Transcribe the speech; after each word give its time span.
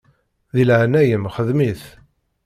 Di 0.53 0.63
leɛnaya-m 0.67 1.25
xdem-it. 1.35 1.83